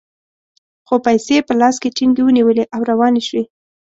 خو 0.87 0.95
پیسې 1.05 1.33
یې 1.37 1.41
په 1.47 1.53
لاس 1.61 1.75
کې 1.81 1.93
ټینګې 1.97 2.23
ونیولې 2.25 2.63
او 2.75 2.81
روانې 2.89 3.21
شوې. 3.27 3.43